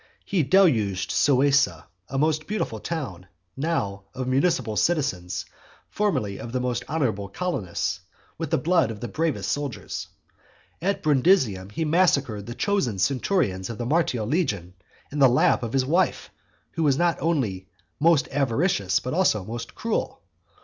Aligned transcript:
He 0.25 0.41
deluged 0.41 1.11
Suessa, 1.11 1.85
a 2.09 2.17
most 2.17 2.47
beautiful 2.47 2.79
town, 2.79 3.27
now 3.55 4.05
of 4.15 4.27
municipal 4.27 4.75
citizens, 4.75 5.45
formerly 5.89 6.39
of 6.39 6.59
most 6.59 6.83
honourable 6.89 7.29
colonists, 7.29 7.99
with 8.35 8.49
the 8.49 8.57
blood 8.57 8.89
of 8.89 8.99
the 8.99 9.07
bravest 9.07 9.51
soldiers. 9.51 10.07
At 10.81 11.03
Brundusium 11.03 11.69
he 11.69 11.85
massacred 11.85 12.47
the 12.47 12.55
chosen 12.55 12.97
centurions 12.97 13.69
of 13.69 13.77
the 13.77 13.85
Martial 13.85 14.25
legion 14.25 14.73
in 15.11 15.19
the 15.19 15.29
lap 15.29 15.61
of 15.61 15.71
his 15.71 15.85
wife, 15.85 16.31
who 16.71 16.81
was 16.81 16.97
not 16.97 17.21
only 17.21 17.67
most 17.99 18.27
avaricious 18.31 18.99
but 18.99 19.13
also 19.13 19.45
most 19.45 19.75
cruel. 19.75 20.23